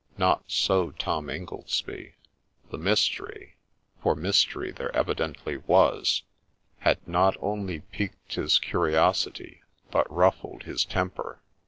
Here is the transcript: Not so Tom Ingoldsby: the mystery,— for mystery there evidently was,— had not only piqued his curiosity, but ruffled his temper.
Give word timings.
Not 0.17 0.45
so 0.47 0.89
Tom 0.89 1.29
Ingoldsby: 1.29 2.15
the 2.71 2.77
mystery,— 2.79 3.57
for 4.01 4.15
mystery 4.15 4.71
there 4.71 4.91
evidently 4.95 5.57
was,— 5.57 6.23
had 6.79 7.07
not 7.07 7.37
only 7.39 7.81
piqued 7.81 8.33
his 8.33 8.57
curiosity, 8.57 9.61
but 9.91 10.11
ruffled 10.11 10.63
his 10.63 10.85
temper. 10.85 11.43